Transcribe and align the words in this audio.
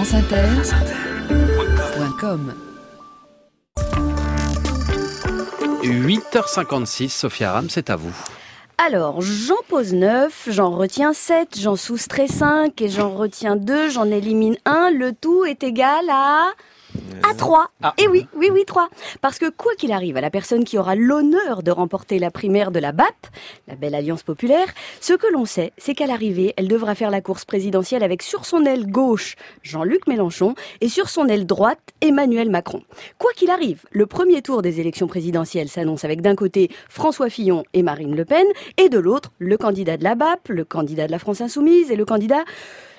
franceinter.com 0.00 2.54
8h56, 5.82 7.10
Sophia 7.10 7.52
Ram, 7.52 7.68
c'est 7.68 7.90
à 7.90 7.96
vous. 7.96 8.14
Alors, 8.78 9.20
j'en 9.20 9.60
pose 9.68 9.92
9, 9.92 10.48
j'en 10.48 10.70
retiens 10.70 11.12
7, 11.12 11.60
j'en 11.60 11.76
soustrais 11.76 12.28
5 12.28 12.80
et 12.80 12.88
j'en 12.88 13.14
retiens 13.14 13.56
2, 13.56 13.90
j'en 13.90 14.06
élimine 14.06 14.56
1. 14.64 14.92
Le 14.92 15.12
tout 15.12 15.44
est 15.44 15.62
égal 15.62 16.08
à... 16.08 16.46
À 17.28 17.34
3. 17.34 17.70
Ah. 17.82 17.94
Et 17.98 18.08
oui, 18.08 18.26
oui, 18.34 18.48
oui, 18.52 18.64
3. 18.66 18.88
Parce 19.20 19.38
que 19.38 19.50
quoi 19.50 19.72
qu'il 19.76 19.92
arrive 19.92 20.16
à 20.16 20.20
la 20.20 20.30
personne 20.30 20.64
qui 20.64 20.78
aura 20.78 20.94
l'honneur 20.94 21.62
de 21.62 21.70
remporter 21.70 22.18
la 22.18 22.30
primaire 22.30 22.70
de 22.70 22.78
la 22.78 22.92
BAP, 22.92 23.26
la 23.68 23.74
belle 23.74 23.94
alliance 23.94 24.22
populaire, 24.22 24.66
ce 25.00 25.12
que 25.12 25.26
l'on 25.32 25.44
sait, 25.44 25.72
c'est 25.78 25.94
qu'à 25.94 26.06
l'arrivée, 26.06 26.54
elle 26.56 26.68
devra 26.68 26.94
faire 26.94 27.10
la 27.10 27.20
course 27.20 27.44
présidentielle 27.44 28.02
avec 28.02 28.22
sur 28.22 28.46
son 28.46 28.64
aile 28.64 28.90
gauche 28.90 29.36
Jean-Luc 29.62 30.06
Mélenchon 30.06 30.54
et 30.80 30.88
sur 30.88 31.08
son 31.08 31.26
aile 31.26 31.46
droite 31.46 31.80
Emmanuel 32.00 32.50
Macron. 32.50 32.82
Quoi 33.18 33.32
qu'il 33.34 33.50
arrive, 33.50 33.84
le 33.90 34.06
premier 34.06 34.42
tour 34.42 34.62
des 34.62 34.80
élections 34.80 35.06
présidentielles 35.06 35.68
s'annonce 35.68 36.04
avec 36.04 36.22
d'un 36.22 36.34
côté 36.34 36.70
François 36.88 37.30
Fillon 37.30 37.64
et 37.74 37.82
Marine 37.82 38.16
Le 38.16 38.24
Pen 38.24 38.46
et 38.76 38.88
de 38.88 38.98
l'autre 38.98 39.30
le 39.38 39.56
candidat 39.56 39.96
de 39.96 40.04
la 40.04 40.14
BAP, 40.14 40.48
le 40.48 40.64
candidat 40.64 41.06
de 41.06 41.12
la 41.12 41.18
France 41.18 41.40
Insoumise 41.40 41.90
et 41.90 41.96
le 41.96 42.04
candidat 42.04 42.44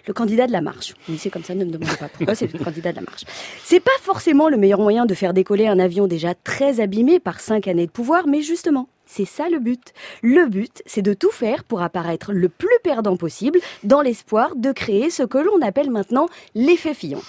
le 0.07 0.13
candidat 0.13 0.47
de 0.47 0.51
la 0.51 0.61
marche. 0.61 0.93
C'est 1.17 1.29
comme 1.29 1.43
ça, 1.43 1.55
ne 1.55 1.65
me 1.65 1.71
demandez 1.71 1.95
pas 1.97 2.09
pourquoi, 2.09 2.35
c'est 2.35 2.51
le 2.51 2.59
candidat 2.59 2.91
de 2.91 2.97
la 2.97 3.03
marche. 3.03 3.23
C'est 3.63 3.79
pas 3.79 3.91
forcément 4.01 4.49
le 4.49 4.57
meilleur 4.57 4.79
moyen 4.79 5.05
de 5.05 5.13
faire 5.13 5.33
décoller 5.33 5.67
un 5.67 5.79
avion 5.79 6.07
déjà 6.07 6.33
très 6.33 6.79
abîmé 6.79 7.19
par 7.19 7.39
cinq 7.39 7.67
années 7.67 7.85
de 7.85 7.91
pouvoir, 7.91 8.27
mais 8.27 8.41
justement, 8.41 8.87
c'est 9.05 9.25
ça 9.25 9.49
le 9.49 9.59
but. 9.59 9.93
Le 10.21 10.47
but, 10.47 10.81
c'est 10.85 11.01
de 11.01 11.13
tout 11.13 11.31
faire 11.31 11.65
pour 11.65 11.81
apparaître 11.81 12.31
le 12.31 12.47
plus 12.47 12.69
perdant 12.81 13.17
possible 13.17 13.59
dans 13.83 14.01
l'espoir 14.01 14.55
de 14.55 14.71
créer 14.71 15.09
ce 15.09 15.23
que 15.23 15.37
l'on 15.37 15.61
appelle 15.61 15.91
maintenant 15.91 16.27
l'effet 16.55 16.93
Fillon. 16.93 17.21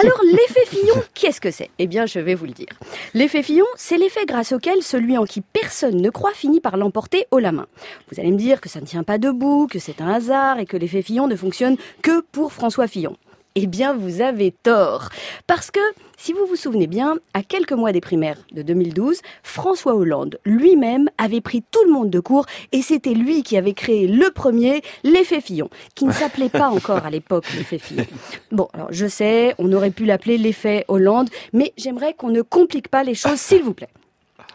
Alors, 0.00 0.20
l'effet 0.24 0.64
Fillon, 0.66 1.02
qu'est-ce 1.14 1.40
que 1.40 1.50
c'est? 1.50 1.70
Eh 1.78 1.88
bien, 1.88 2.06
je 2.06 2.20
vais 2.20 2.36
vous 2.36 2.46
le 2.46 2.52
dire. 2.52 2.68
L'effet 3.14 3.42
Fillon, 3.42 3.66
c'est 3.76 3.98
l'effet 3.98 4.26
grâce 4.26 4.52
auquel 4.52 4.82
celui 4.82 5.18
en 5.18 5.24
qui 5.24 5.40
personne 5.40 6.00
ne 6.00 6.10
croit 6.10 6.34
finit 6.34 6.60
par 6.60 6.76
l'emporter 6.76 7.26
haut 7.32 7.40
la 7.40 7.50
main. 7.50 7.66
Vous 8.10 8.20
allez 8.20 8.30
me 8.30 8.38
dire 8.38 8.60
que 8.60 8.68
ça 8.68 8.80
ne 8.80 8.86
tient 8.86 9.02
pas 9.02 9.18
debout, 9.18 9.66
que 9.66 9.80
c'est 9.80 10.00
un 10.00 10.08
hasard 10.08 10.60
et 10.60 10.66
que 10.66 10.76
l'effet 10.76 11.02
Fillon 11.02 11.26
ne 11.26 11.34
fonctionne 11.34 11.76
que 12.02 12.20
pour 12.20 12.52
François 12.52 12.86
Fillon. 12.86 13.16
Eh 13.60 13.66
bien, 13.66 13.92
vous 13.92 14.20
avez 14.20 14.52
tort. 14.52 15.08
Parce 15.48 15.72
que, 15.72 15.80
si 16.16 16.32
vous 16.32 16.46
vous 16.46 16.54
souvenez 16.54 16.86
bien, 16.86 17.16
à 17.34 17.42
quelques 17.42 17.72
mois 17.72 17.90
des 17.90 18.00
primaires 18.00 18.38
de 18.52 18.62
2012, 18.62 19.20
François 19.42 19.96
Hollande 19.96 20.38
lui-même 20.44 21.10
avait 21.18 21.40
pris 21.40 21.64
tout 21.68 21.82
le 21.84 21.90
monde 21.90 22.08
de 22.08 22.20
court 22.20 22.46
et 22.70 22.82
c'était 22.82 23.14
lui 23.14 23.42
qui 23.42 23.56
avait 23.56 23.72
créé 23.72 24.06
le 24.06 24.30
premier 24.30 24.80
l'effet 25.02 25.40
Fillon, 25.40 25.70
qui 25.96 26.04
ne 26.04 26.12
s'appelait 26.12 26.50
pas 26.50 26.68
encore 26.68 27.04
à 27.04 27.10
l'époque 27.10 27.52
l'effet 27.56 27.78
Fillon. 27.78 28.06
Bon, 28.52 28.68
alors 28.74 28.92
je 28.92 29.08
sais, 29.08 29.56
on 29.58 29.72
aurait 29.72 29.90
pu 29.90 30.04
l'appeler 30.04 30.38
l'effet 30.38 30.84
Hollande, 30.86 31.28
mais 31.52 31.72
j'aimerais 31.76 32.14
qu'on 32.14 32.30
ne 32.30 32.42
complique 32.42 32.86
pas 32.86 33.02
les 33.02 33.14
choses, 33.16 33.40
s'il 33.40 33.64
vous 33.64 33.74
plaît. 33.74 33.90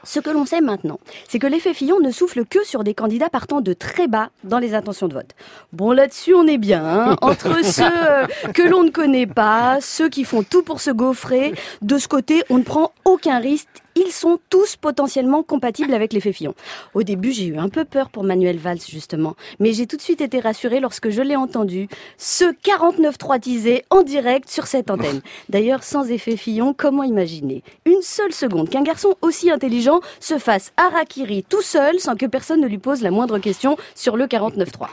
Ce 0.04 0.20
que 0.20 0.30
l'on 0.30 0.46
sait 0.46 0.62
maintenant, 0.62 1.00
c'est 1.30 1.40
que 1.40 1.48
l'effet 1.48 1.74
Fillon 1.74 2.00
ne 2.00 2.12
souffle 2.12 2.46
que 2.46 2.64
sur 2.66 2.84
des 2.84 2.94
candidats 2.94 3.30
partant 3.30 3.62
de 3.62 3.74
très 3.74 4.08
bas 4.08 4.30
dans 4.44 4.60
les 4.60 4.74
intentions 4.74 5.08
de 5.08 5.14
vote. 5.14 5.32
Bon, 5.72 5.92
là-dessus, 5.92 6.34
on 6.34 6.46
est 6.48 6.58
bien. 6.58 6.84
hein. 6.84 7.16
Entre 7.22 7.64
ceux 7.64 7.84
euh, 7.84 8.28
que 8.54 8.64
l'on 8.64 8.84
ne 8.84 8.90
connaît 8.90 9.28
pas, 9.28 9.78
ceux 9.82 10.10
qui 10.10 10.24
font 10.26 10.44
tout 10.44 10.64
pour 10.64 10.82
se 10.82 10.92
gaufrer, 10.92 11.54
de 11.82 11.98
ce 11.98 12.08
côté, 12.08 12.44
on 12.50 12.58
ne 12.58 12.64
prend 12.64 12.92
aucun 13.06 13.40
risque. 13.40 13.83
Ils 13.96 14.12
sont 14.12 14.40
tous 14.50 14.76
potentiellement 14.76 15.44
compatibles 15.44 15.94
avec 15.94 16.14
l'effet 16.14 16.34
Fillon. 16.34 16.56
Au 16.94 17.04
début, 17.04 17.32
j'ai 17.32 17.46
eu 17.46 17.58
un 17.58 17.70
peu 17.70 17.86
peur 17.86 18.10
pour 18.10 18.24
Manuel 18.24 18.58
Valls, 18.58 18.82
justement. 18.88 19.36
Mais 19.60 19.74
j'ai 19.74 19.86
tout 19.86 19.98
de 19.98 20.02
suite 20.02 20.22
été 20.22 20.40
rassurée 20.40 20.80
lorsque 20.80 21.10
je 21.10 21.22
l'ai 21.22 21.36
entendu. 21.36 21.88
Ce 22.18 22.46
49-3 22.46 23.40
teasé 23.40 23.84
en 23.90 24.02
direct 24.02 24.50
sur 24.50 24.68
cette 24.68 24.90
antenne. 24.90 25.22
D'ailleurs, 25.50 25.84
sans 25.84 26.10
effet 26.10 26.38
Fillon, 26.38 26.74
comment 26.74 27.04
imaginer? 27.04 27.64
Une 27.86 28.02
seule 28.02 28.34
seconde 28.34 28.70
qu'un 28.70 28.84
garçon 28.84 29.16
aussi 29.22 29.52
intelligent 29.52 30.00
se 30.20 30.38
fasse 30.38 30.72
harakiri 30.78 31.44
tout 31.44 31.62
seul 31.62 32.00
sans 32.00 32.16
que 32.16 32.26
personne 32.26 32.62
ne 32.62 32.68
lui 32.68 32.80
pose 32.80 33.02
la 33.02 33.12
moindre 33.12 33.38
question 33.38 33.78
sur 33.96 34.18
le 34.18 34.26
49-3. 34.26 34.88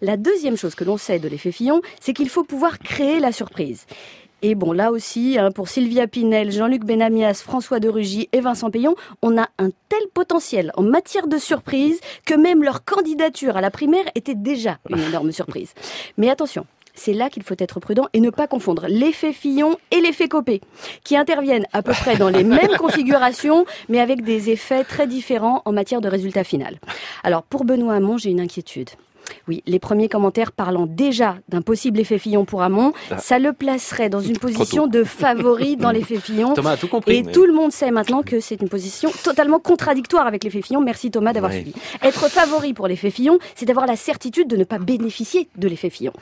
La 0.00 0.16
deuxième 0.16 0.56
chose 0.56 0.74
que 0.74 0.84
l'on 0.84 0.96
sait 0.96 1.18
de 1.18 1.28
l'effet 1.28 1.52
Fillon, 1.52 1.80
c'est 2.00 2.12
qu'il 2.12 2.28
faut 2.28 2.44
pouvoir 2.44 2.78
créer 2.78 3.20
la 3.20 3.32
surprise. 3.32 3.86
Et 4.44 4.56
bon, 4.56 4.72
là 4.72 4.90
aussi, 4.90 5.38
hein, 5.38 5.52
pour 5.52 5.68
Sylvia 5.68 6.08
Pinel, 6.08 6.50
Jean-Luc 6.50 6.84
Benamias, 6.84 7.42
François 7.44 7.78
de 7.78 7.88
Rugy 7.88 8.28
et 8.32 8.40
Vincent 8.40 8.72
Payon, 8.72 8.96
on 9.22 9.38
a 9.38 9.48
un 9.58 9.70
tel 9.88 10.00
potentiel 10.12 10.72
en 10.76 10.82
matière 10.82 11.28
de 11.28 11.38
surprise 11.38 12.00
que 12.26 12.34
même 12.34 12.64
leur 12.64 12.84
candidature 12.84 13.56
à 13.56 13.60
la 13.60 13.70
primaire 13.70 14.04
était 14.16 14.34
déjà 14.34 14.78
une 14.90 14.98
énorme 15.08 15.30
surprise. 15.30 15.74
Mais 16.18 16.28
attention, 16.28 16.66
c'est 16.92 17.12
là 17.12 17.30
qu'il 17.30 17.44
faut 17.44 17.54
être 17.56 17.78
prudent 17.78 18.08
et 18.14 18.20
ne 18.20 18.30
pas 18.30 18.48
confondre 18.48 18.86
l'effet 18.88 19.32
Fillon 19.32 19.76
et 19.92 20.00
l'effet 20.00 20.26
Copé, 20.26 20.60
qui 21.04 21.16
interviennent 21.16 21.66
à 21.72 21.82
peu 21.82 21.92
près 21.92 22.16
dans 22.16 22.28
les 22.28 22.42
mêmes 22.44 22.76
configurations, 22.78 23.64
mais 23.88 24.00
avec 24.00 24.22
des 24.24 24.50
effets 24.50 24.82
très 24.82 25.06
différents 25.06 25.62
en 25.66 25.72
matière 25.72 26.00
de 26.00 26.08
résultat 26.08 26.42
final. 26.42 26.80
Alors, 27.22 27.44
pour 27.44 27.64
Benoît 27.64 27.94
Hamon, 27.94 28.18
j'ai 28.18 28.30
une 28.30 28.40
inquiétude. 28.40 28.90
Oui, 29.48 29.62
les 29.66 29.78
premiers 29.78 30.08
commentaires 30.08 30.52
parlant 30.52 30.86
déjà 30.86 31.36
d'un 31.48 31.62
possible 31.62 31.98
effet 32.00 32.18
Fillon 32.18 32.44
pour 32.44 32.62
Hamon, 32.62 32.92
ça 33.18 33.38
le 33.38 33.52
placerait 33.52 34.08
dans 34.08 34.20
une 34.20 34.38
position 34.38 34.86
de 34.86 35.02
favori 35.04 35.76
dans 35.76 35.90
l'effet 35.90 36.16
Fillon. 36.20 36.54
Thomas 36.54 36.72
a 36.72 36.76
tout 36.76 36.88
compris. 36.88 37.16
Et 37.16 37.22
tout 37.22 37.44
le 37.44 37.52
monde 37.52 37.72
sait 37.72 37.90
maintenant 37.90 38.22
que 38.22 38.40
c'est 38.40 38.60
une 38.62 38.68
position 38.68 39.10
totalement 39.24 39.58
contradictoire 39.58 40.26
avec 40.26 40.44
l'effet 40.44 40.62
Fillon. 40.62 40.80
Merci 40.80 41.10
Thomas 41.10 41.32
d'avoir 41.32 41.52
Oui. 41.52 41.62
suivi. 41.62 41.74
Être 42.02 42.28
favori 42.30 42.72
pour 42.74 42.86
l'effet 42.86 43.10
Fillon, 43.10 43.38
c'est 43.56 43.66
d'avoir 43.66 43.86
la 43.86 43.96
certitude 43.96 44.48
de 44.48 44.56
ne 44.56 44.64
pas 44.64 44.78
bénéficier 44.78 45.48
de 45.56 45.68
l'effet 45.68 45.90
Fillon. 45.90 46.12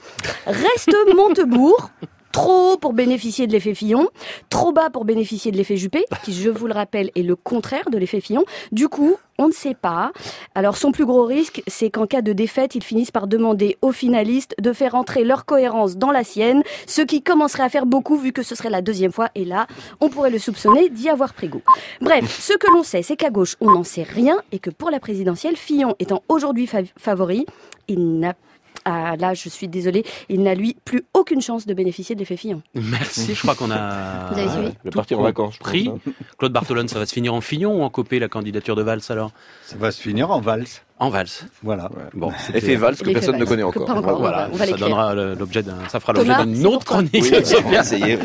Reste 0.47 0.95
Montebourg. 1.15 1.91
Trop 2.33 2.73
haut 2.73 2.77
pour 2.77 2.93
bénéficier 2.93 3.47
de 3.49 3.53
l'effet 3.53 3.75
Fillon, 3.75 4.09
trop 4.51 4.71
bas 4.73 4.89
pour 4.89 5.05
bénéficier 5.05 5.51
de 5.51 5.57
l'effet 5.57 5.77
Juppé, 5.77 6.05
qui, 6.25 6.33
je 6.33 6.49
vous 6.49 6.67
le 6.69 6.73
rappelle, 6.73 7.11
est 7.17 7.23
le 7.23 7.35
contraire 7.35 7.91
de 7.91 7.99
l'effet 7.99 8.21
Fillon. 8.21 8.45
Du 8.71 8.89
coup, 8.89 9.17
on 9.39 9.49
ne 9.49 9.53
sait 9.53 9.75
pas. 9.75 10.13
Alors, 10.55 10.77
son 10.77 10.93
plus 10.93 11.07
gros 11.07 11.25
risque, 11.25 11.61
c'est 11.67 11.91
qu'en 11.91 12.07
cas 12.07 12.23
de 12.23 12.33
défaite, 12.33 12.77
ils 12.77 12.85
finissent 12.85 13.11
par 13.11 13.27
demander 13.27 13.79
aux 13.83 13.91
finalistes 13.91 14.55
de 14.61 14.73
faire 14.73 14.95
entrer 14.95 15.25
leur 15.25 15.45
cohérence 15.45 15.97
dans 15.97 16.13
la 16.13 16.23
sienne, 16.23 16.63
ce 16.87 17.03
qui 17.03 17.21
commencerait 17.23 17.65
à 17.65 17.69
faire 17.69 17.87
beaucoup 17.87 18.17
vu 18.17 18.33
que 18.33 18.43
ce 18.45 18.55
serait 18.55 18.71
la 18.71 18.83
deuxième 18.83 19.13
fois. 19.13 19.29
Et 19.35 19.45
là, 19.45 19.67
on 20.01 20.09
pourrait 20.09 20.31
le 20.31 20.39
soupçonner 20.39 20.89
d'y 20.89 21.09
avoir 21.09 21.35
pris 21.35 21.49
goût. 21.49 21.63
Bref, 22.01 22.39
ce 22.41 22.53
que 22.57 22.71
l'on 22.73 22.85
sait, 22.85 23.03
c'est 23.03 23.17
qu'à 23.17 23.31
gauche, 23.31 23.57
on 23.61 23.73
n'en 23.73 23.83
sait 23.85 24.05
rien 24.05 24.37
et 24.53 24.61
que 24.61 24.71
pour 24.71 24.91
la 24.91 25.01
présidentielle, 25.01 25.57
Fillon 25.57 25.97
étant 25.99 26.23
aujourd'hui 26.29 26.69
fa- 26.69 26.79
favori, 26.97 27.45
il 27.89 28.19
n'a 28.21 28.35
ah, 28.85 29.17
là, 29.19 29.35
je 29.35 29.49
suis 29.49 29.69
désolée, 29.69 30.05
il 30.29 30.43
n'a 30.43 30.55
lui 30.55 30.77
plus 30.85 31.05
aucune 31.15 31.41
chance 31.41 31.67
de 31.67 31.75
bénéficier 31.75 32.15
de 32.15 32.21
l'effet 32.21 32.37
Fillon. 32.37 32.63
Merci, 32.75 33.35
je 33.35 33.41
crois 33.43 33.55
qu'on 33.55 33.71
a. 33.71 34.31
Vous 34.33 34.39
avez 34.39 34.49
suivi 34.49 34.69
vais 34.85 34.91
partir 34.91 35.19
en 35.21 35.23
vacances. 35.23 35.57
hein. 35.65 35.95
Claude 36.39 36.53
Bartolone, 36.53 36.89
ça 36.89 36.99
va 36.99 37.07
se 37.07 37.13
finir 37.13 37.35
en 37.35 37.41
Fillon 37.41 37.81
ou 37.81 37.83
en 37.83 37.91
Copé, 37.91 38.19
la 38.19 38.29
candidature 38.29 38.77
de 38.77 38.83
Valls 38.83 39.01
alors? 39.11 39.33
Ça 39.67 39.77
va 39.79 39.91
se 39.91 40.01
finir 40.01 40.31
en 40.31 40.41
valse. 40.41 40.83
En 40.99 41.09
Valls. 41.09 41.29
Voilà. 41.63 41.89
Bon, 42.13 42.31
Effet 42.53 42.77
Valls 42.77 42.97
que 42.97 43.11
personne 43.11 43.37
ne 43.37 43.39
Valls, 43.41 43.49
connaît 43.49 43.63
encore. 43.63 43.87
voilà, 44.19 44.51
on 44.53 44.57
va 44.57 44.67
ça 44.67 44.77
donnera 44.77 45.15
le- 45.15 45.35
l'objet 45.35 45.63
d'un, 45.63 45.77
ça 45.89 45.99
fera 45.99 46.13
l'objet 46.13 46.35
d'une 46.45 46.67
autre 46.67 46.85
chronique. 46.85 47.11
Oui, 47.15 47.31
oui. 48.03 48.19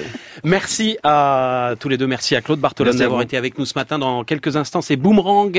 Merci 0.44 0.98
à 1.04 1.74
tous 1.80 1.90
les 1.90 1.98
deux. 1.98 2.06
Merci 2.08 2.36
à 2.36 2.42
Claude 2.42 2.60
Bartolone 2.60 2.98
d'avoir 2.98 3.22
été 3.22 3.38
avec 3.38 3.58
nous 3.58 3.66
ce 3.66 3.74
matin. 3.76 3.98
Dans 3.98 4.24
quelques 4.24 4.58
instants, 4.58 4.82
c'est 4.82 4.96
Boomerang 4.98 5.50